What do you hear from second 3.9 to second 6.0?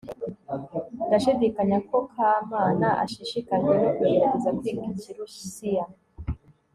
kugerageza kwiga ikirusiya